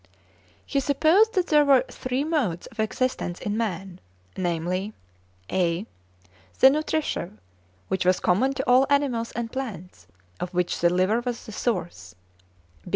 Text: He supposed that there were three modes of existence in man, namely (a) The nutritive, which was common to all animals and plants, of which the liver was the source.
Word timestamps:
He 0.65 0.79
supposed 0.79 1.33
that 1.35 1.45
there 1.45 1.63
were 1.63 1.85
three 1.91 2.23
modes 2.23 2.65
of 2.65 2.79
existence 2.79 3.39
in 3.39 3.55
man, 3.55 3.99
namely 4.35 4.93
(a) 5.51 5.85
The 6.59 6.71
nutritive, 6.71 7.37
which 7.87 8.03
was 8.03 8.19
common 8.19 8.53
to 8.53 8.67
all 8.67 8.87
animals 8.89 9.31
and 9.33 9.51
plants, 9.51 10.07
of 10.39 10.55
which 10.55 10.79
the 10.79 10.89
liver 10.89 11.21
was 11.21 11.45
the 11.45 11.51
source. 11.51 12.15